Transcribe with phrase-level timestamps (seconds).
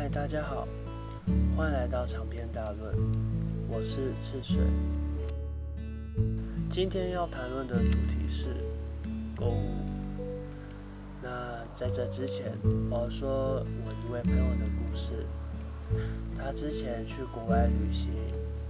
[0.00, 0.66] 嗨，大家好，
[1.54, 2.96] 欢迎来到长篇大论，
[3.68, 4.58] 我是赤水。
[6.70, 8.48] 今天要谈论的主题是
[9.36, 9.62] 购物。
[11.22, 12.50] 那在这之前，
[12.90, 15.12] 我要说我一位朋友的故事。
[16.34, 18.10] 他之前去国外旅行，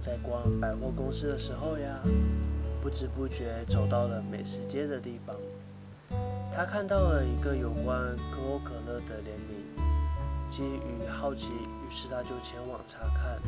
[0.01, 2.01] 在逛百货公司的时候呀，
[2.81, 5.33] 不知不觉走到了美食街的地方。
[6.51, 9.60] 他看到了一个有关可口可乐的联名。
[10.51, 13.41] 基于好奇，于是他就前往查看，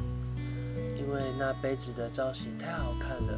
[0.98, 3.38] 因为那杯子的造型太好看了，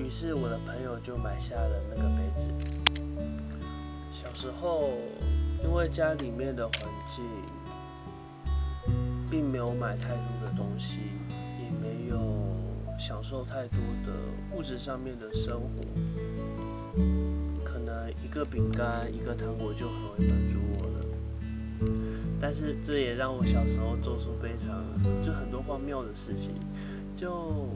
[0.00, 2.48] 于是我的朋友就买下了那个杯子。
[4.10, 4.88] 小时候，
[5.62, 7.22] 因为家里面的环境，
[9.30, 11.00] 并没有买太多的东西，
[11.62, 12.18] 也没有
[12.98, 14.12] 享受太多的
[14.56, 15.84] 物质上面的生活，
[17.62, 20.95] 可能一个饼干、一个糖果就很容易满足我。
[22.40, 24.82] 但是这也让我小时候做出非常
[25.24, 26.52] 就很多荒谬的事情，
[27.14, 27.68] 就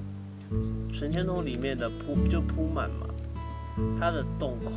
[0.92, 3.07] 存钱筒里面的铺就铺满嘛，
[3.98, 4.73] 它的洞口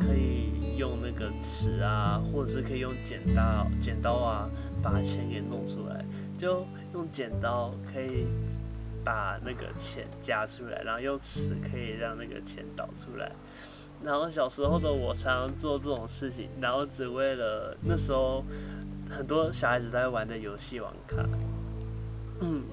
[0.00, 4.50] 可以用那个尺啊，或者是可以用剪刀剪刀啊，
[4.82, 6.04] 把钱给弄出来，
[6.36, 8.26] 就用剪刀可以
[9.04, 13.32] 把那个钱夹出来，然后用尺可以让那个钱倒出来。
[14.04, 18.44] 然后小时候的我常常做这种事情，然后只为了那时候
[19.08, 21.24] 很多小孩子在玩的游戏网卡。
[22.40, 22.64] 嗯，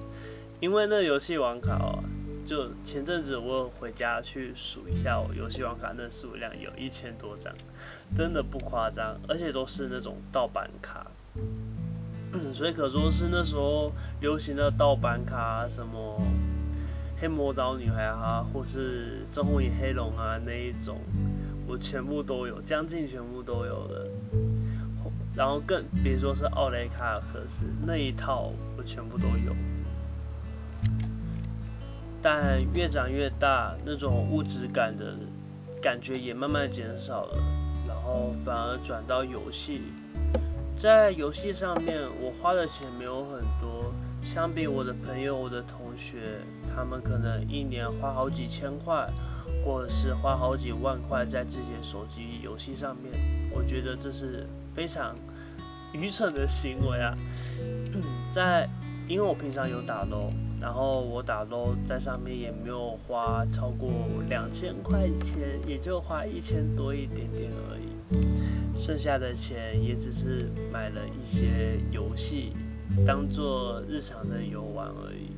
[0.58, 2.02] 因为那游戏网卡哦，
[2.44, 7.54] 就前阵子我回家去数一下我游戏网卡那数量，有一千多张，
[8.16, 11.06] 真的不夸张，而且都是那种盗版卡。
[12.32, 16.20] 嗯，所以可说是那时候流行的盗版卡什么。
[17.20, 20.98] 黑魔导女孩啊，或是正红野黑龙啊那一种，
[21.66, 24.10] 我全部都有，将近全部都有了。
[25.34, 29.54] 然后更别说是奥雷卡尔克斯那一套，我全部都有。
[32.22, 35.14] 但越长越大，那种物质感的
[35.80, 37.38] 感觉也慢慢减少了，
[37.86, 39.82] 然后反而转到游戏。
[40.80, 43.92] 在游戏上面，我花的钱没有很多。
[44.22, 46.40] 相比我的朋友、我的同学，
[46.74, 49.06] 他们可能一年花好几千块，
[49.62, 53.12] 或者是花好几万块在自己的手机游戏上面，
[53.52, 55.14] 我觉得这是非常
[55.92, 57.14] 愚蠢的行为啊！
[58.32, 58.66] 在
[59.06, 63.90] 因为我平常有打喽然后我打 l 在上面也没有花超过
[64.28, 72.52] 两千块钱，也就花一千多一点点而已，剩下的钱也只是买了一些游戏。
[73.06, 75.30] 当做日常的游玩而已，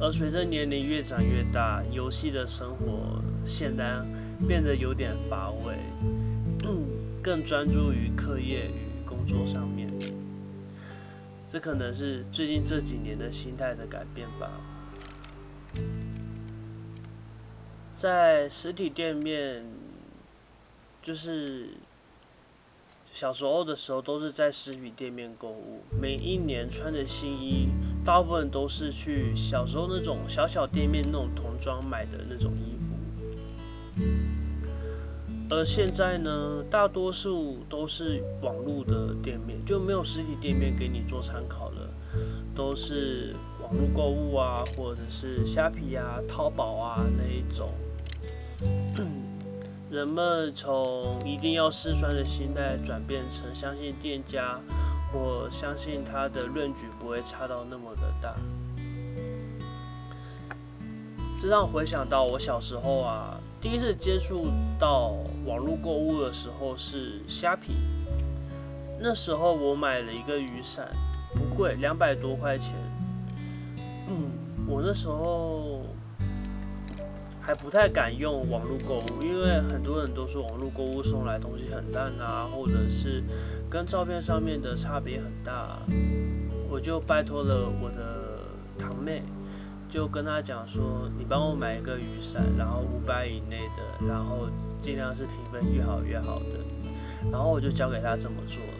[0.00, 4.02] 而随着年龄越长越大，游戏的生活显然
[4.48, 5.74] 变得有点乏味，
[7.22, 9.83] 更专注于课业与工作上面。
[11.54, 14.50] 这可能是最近这几年的心态的改变吧。
[17.94, 19.64] 在实体店面，
[21.00, 21.68] 就是。
[23.12, 27.68] 小时候的时候都是在实体店面购物，每一年穿的新衣，
[28.04, 32.74] 大部分都是去小时候那种小小店面那种童装买的那种衣
[34.00, 34.02] 服。
[35.50, 41.88] 而现在呢，大多数都是网络的店面，就没有实体店面给你做参考了，
[42.54, 47.70] 都是网络购物啊，或者是虾皮啊、淘宝啊那一种。
[49.90, 54.58] 人们从一定要试穿的心态转变成相信店家，
[55.12, 58.34] 或相信他的论据不会差到那么的大。
[61.40, 64.46] 这让我回想到我小时候啊，第一次接触
[64.78, 65.14] 到
[65.46, 67.72] 网络购物的时候是虾皮。
[69.00, 70.86] 那时候我买了一个雨伞，
[71.34, 72.74] 不贵，两百多块钱。
[74.10, 74.30] 嗯，
[74.68, 75.80] 我那时候。
[77.40, 83.22] 还不太敢用网络购物，因为很多人都说网络购物送来东西很烂啊，或者是
[83.68, 85.78] 跟照片上面的差别很大。
[86.70, 88.40] 我就拜托了我的
[88.78, 89.22] 堂妹，
[89.94, 94.48] 就跟他讲说：“你帮我买一个雨伞，然后五百以内的，然后
[94.82, 96.46] 尽量是评分越好越好的。”
[97.30, 98.72] 然后我就交给他这么做了。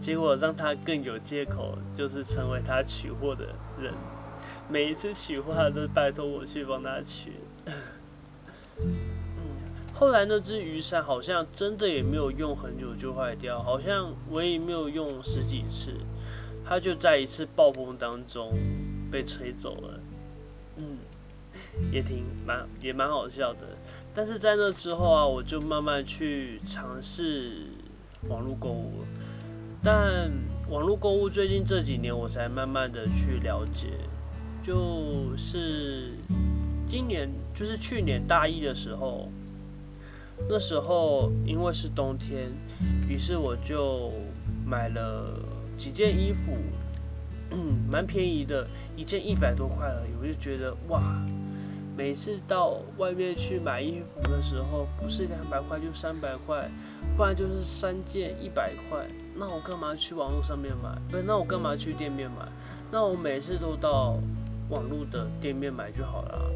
[0.00, 3.44] 结果让他更有借口，就是成为他取货的
[3.78, 3.92] 人。
[4.66, 7.32] 每一次取货，他都拜托我去帮他取。
[9.92, 15.92] 后来那只雨伞好像真的也没有用很久就坏掉，好像我也没有用十几次，
[16.68, 18.52] 他就在一次暴风当中
[19.10, 20.00] 被吹走了。
[20.76, 20.98] 嗯，
[21.90, 23.66] 也挺蛮也蛮好笑的。
[24.12, 27.68] 但是在那之后啊，我就慢慢去尝试
[28.28, 28.92] 网络购物。
[29.82, 30.30] 但
[30.68, 33.86] 网络购物最近这几年我才慢慢的去了解，
[34.62, 36.12] 就是
[36.86, 39.30] 今年就是去年大一的时候，
[40.48, 42.50] 那时候因为是冬天，
[43.08, 44.12] 于是我就
[44.66, 45.32] 买了
[45.78, 46.52] 几件衣服，
[47.88, 48.66] 蛮便宜的，
[48.96, 51.00] 一件一百多块而已，我就觉得哇。
[51.96, 56.70] 每次到外面去买衣服的时候，不是两百块就三百块，
[57.16, 59.04] 不然就是三件一百块。
[59.34, 60.96] 那我干嘛去网络上面买？
[61.10, 62.46] 不，那我干嘛去店面买？
[62.92, 64.16] 那我每次都到
[64.70, 66.52] 网络的店面买就好了。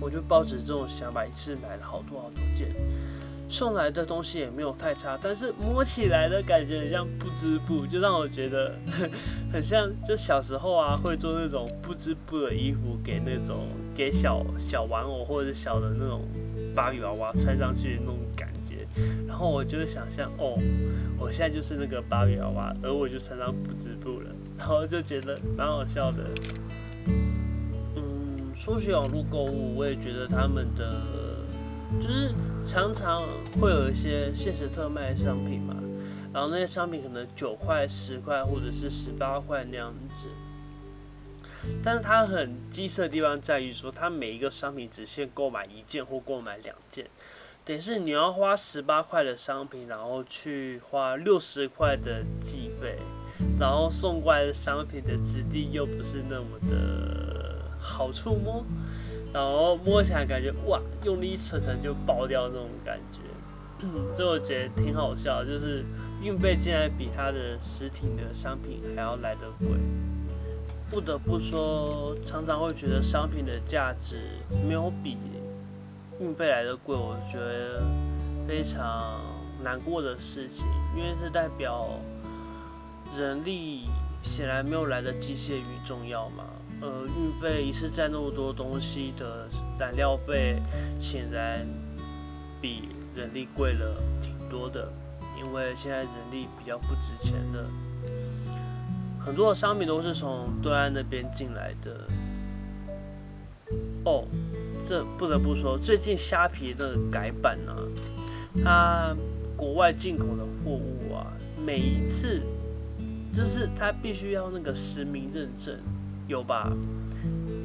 [0.00, 2.74] 我就抱着这种想法，一次买了好多好多件。
[3.54, 8.74] 送来的东西也没有太差，但是摸起来的感觉很像不织布，就让我觉得
[9.52, 16.22] 很像，就小时候啊会做那种不织布的衣服给那种给小小玩偶或者是小的那种
[16.74, 18.88] 芭比娃娃穿上去那种感觉。
[19.24, 20.58] 然后我就想象哦，
[21.16, 26.24] 我现在就是那个芭比娃娃，而我就穿上不织布了，然后就觉得蛮好笑的。
[27.94, 30.92] 嗯，说起网络购物，我也觉得他们的
[32.00, 32.34] 就是。
[32.66, 33.22] 常常
[33.60, 35.76] 会有一些限时特卖商品嘛，
[36.32, 40.28] 然后那些商品可能九块、十块或者是十八块那样子，
[41.82, 47.06] 但是它很机车的地方在于说，它每一个商品只限购买一件或购买两件，
[47.64, 52.98] 等于是你要花十八块的商品，然后去花六十块的寄费，
[53.60, 58.64] 然后送过来的商品的质地又不是那么的好触摸。
[59.34, 63.18] 然后摸起来感觉哇，用力一扯可能就爆掉那种感觉，
[64.14, 65.84] 所以我觉得挺好笑，就是
[66.22, 69.68] 运费竟然比它的实体的商品还要来得贵。
[70.88, 74.20] 不得不说，常常会觉得商品的价值
[74.64, 75.18] 没有比
[76.20, 77.82] 运费来得贵，我觉得
[78.46, 79.20] 非常
[79.60, 80.64] 难过的事情，
[80.96, 81.88] 因为是代表
[83.18, 83.88] 人力
[84.22, 86.44] 显然没有来的机械与重要嘛。
[86.80, 89.48] 呃，运费一次载那么多东西的
[89.78, 90.60] 燃料费，
[90.98, 91.66] 显然
[92.60, 94.92] 比人力贵了挺多的。
[95.36, 97.68] 因为现在人力比较不值钱了，
[99.18, 102.00] 很多的商品都是从对岸那边进来的。
[104.04, 104.24] 哦，
[104.84, 107.76] 这不得不说，最近虾皮的改版啊，
[108.62, 109.16] 它
[109.56, 111.26] 国外进口的货物啊，
[111.66, 112.40] 每一次
[113.32, 115.76] 就是它必须要那个实名认证。
[116.26, 116.72] 有吧？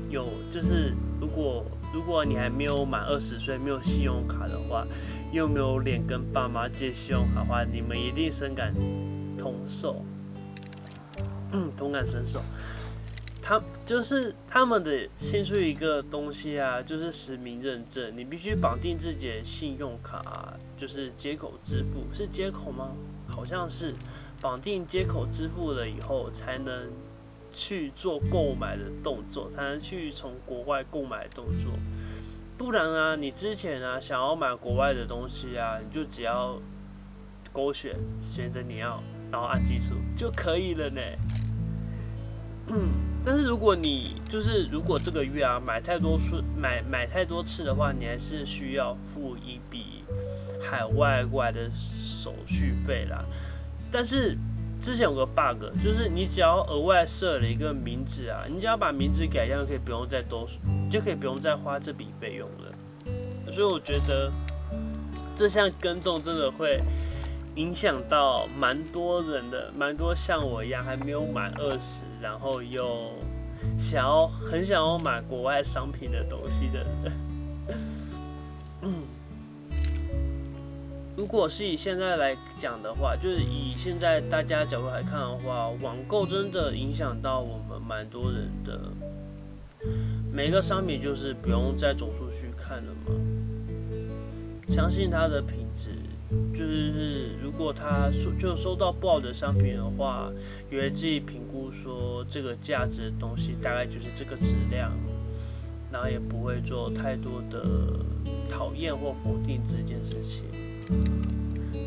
[0.09, 1.63] 有，就是如果
[1.93, 4.85] 如果你还没有满二十岁，没有信用卡的话，
[5.31, 8.73] 又没有脸跟爸妈借信用卡的话，你们一定深感
[9.37, 10.03] 同受，
[11.51, 12.41] 嗯，同感深受。
[13.41, 22.89] 他就是他们的新出一个东西啊，就是实名认证，你必须绑定自己的信用卡，就是接口支付，是接口吗？
[23.27, 23.93] 好像是
[24.41, 26.89] 绑定接口支付了以后才能。
[27.51, 31.71] 去做购买的动作，才能去从国外购买动作，
[32.57, 36.59] 不然啊，你之前啊想要买国外的东西啊，你就只要
[37.51, 39.01] 勾选选择你要，
[39.31, 41.01] 然后按计数就可以了呢。
[43.25, 50.03] 但是如果你就是如果这个月啊买太多次买买太多次的话，你还是需要付一笔
[50.61, 53.25] 海外过来的手续费啦。
[53.91, 54.37] 但是。
[54.81, 60.47] 之前有个 bug，就是你只要额外设了一个名字啊，你只要把名字改掉，就可以不用再多，
[60.89, 63.51] 就可以不用再花这笔费用了。
[63.51, 64.31] 所以我觉得
[65.35, 66.79] 这项更动真的会
[67.55, 73.11] 影响到蛮多人的，蛮多像我一样还没有满二十，然后又
[73.77, 77.11] 想要很想要买国外商品的东西的人。
[81.31, 88.79] 如果是以现在来讲的话，就是以现在大家角度来看的话，网购真的影响到我们蛮多人的。
[90.33, 93.13] 每个商品就是不用再走出去看了嘛，
[94.69, 95.91] 相信它的品质，
[96.51, 100.31] 就是如果他收就收到不好的商品的话，
[100.71, 104.91] 也会自己评估说这个价值的东西大概就是这个质量，
[105.91, 107.63] 然后也不会做太多的
[108.49, 110.45] 讨厌或否定这件事情。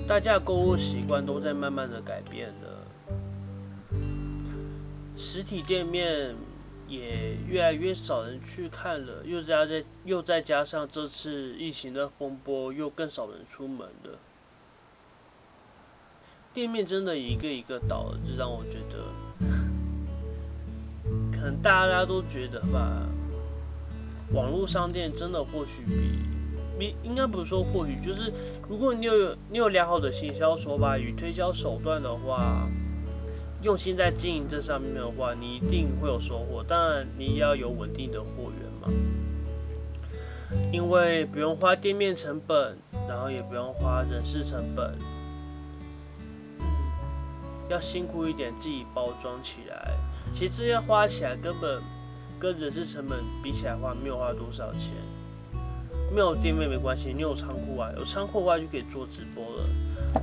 [0.07, 3.99] 大家购物习惯都在慢慢的改变了，
[5.17, 6.35] 实体店面
[6.87, 14.19] 也越来越少人去看了，又加在又再加上这次疫情的风波，又更少人出门了。
[16.53, 18.99] 店面真的一个一个倒了，就让我觉得，
[21.31, 23.09] 可能大家都觉得吧，
[24.33, 26.32] 网络商店真的或许比。
[27.03, 28.33] 应该不是说或许，就是
[28.69, 32.69] 如果你有你有良好的行销手法与推销手段的话，
[33.63, 36.63] 用心在经营这上面的话，你一定会有收获。
[36.63, 38.89] 当然，你也要有稳定的货源嘛，
[40.73, 42.77] 因为不用花店面成本，
[43.09, 44.99] 然后也不用花人事成本，
[47.69, 49.93] 要辛苦一点自己包装起来。
[50.33, 51.81] 其实这些花起来根本
[52.39, 54.93] 跟人事成本比起来的话，没有花多少钱。
[56.13, 59.65] 没有店面没关系，你有仓库啊，有仓库的话就可以做直播了，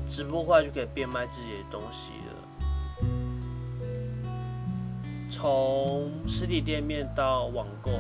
[0.08, 2.36] 直播的话就可以变卖自己的东西了。
[5.32, 7.92] 从实体店面到网购，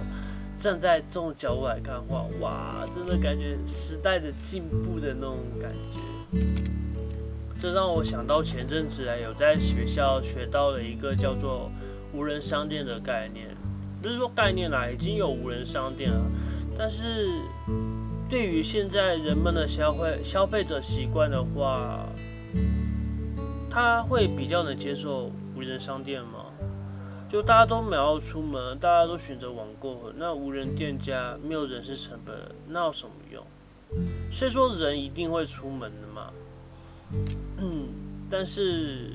[0.58, 6.40] 站在这种角度来看的话，哇，真的感觉时代的进步的那种感觉。
[7.60, 11.72] 这让我想到前阵子啊，有在学校学到了一个叫做
[12.14, 13.48] 无人商店的概念，
[14.02, 16.22] 不是说概念啦，已经有无人商店了。
[16.82, 17.28] 但是，
[18.30, 22.08] 对于现在人们的消费消费者习惯的话，
[23.70, 26.46] 他会比较能接受无人商店吗？
[27.28, 32.34] 就大家都没有出门，大家都选择网购，那无人店家没有人事成本，
[32.70, 33.44] 那有什么用？
[34.32, 36.32] 虽说人一定会出门的嘛，
[37.58, 37.90] 嗯，
[38.32, 39.12] 但是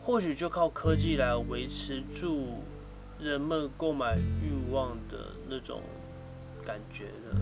[0.00, 2.62] 或许就靠科技来维持住。
[3.22, 5.82] 人们购买欲望的那种
[6.64, 7.36] 感觉的。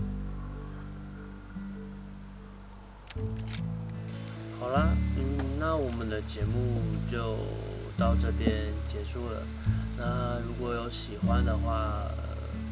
[4.59, 5.23] 好啦，嗯，
[5.57, 7.37] 那我们的节目就
[7.97, 9.41] 到这边结束了。
[9.97, 12.03] 那如果有喜欢的话，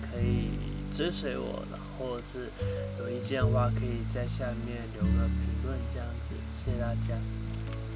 [0.02, 0.50] 可以
[0.94, 1.64] 追随我，
[1.98, 2.50] 或者是
[3.00, 6.36] 有意见的话，可以在下面留个评论，这样子。
[6.58, 7.16] 谢谢大家。